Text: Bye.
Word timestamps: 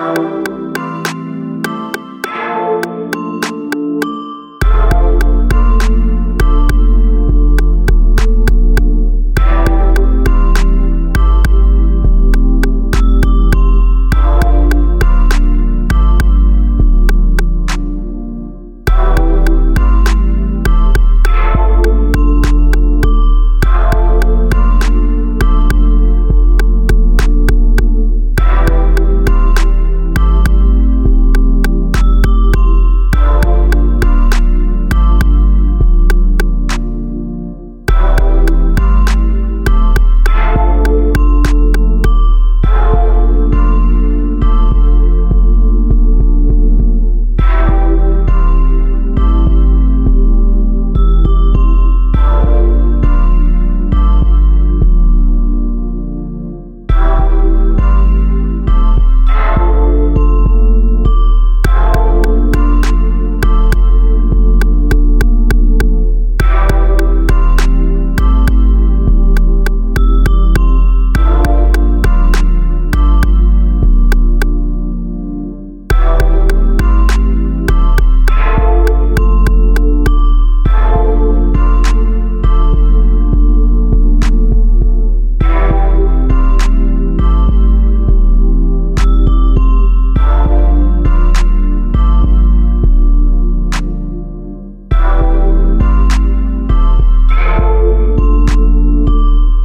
Bye. 0.00 0.59